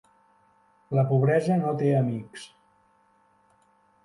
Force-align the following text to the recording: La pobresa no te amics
La 0.99 1.03
pobresa 1.11 1.59
no 1.59 1.75
te 1.83 1.91
amics 2.01 2.49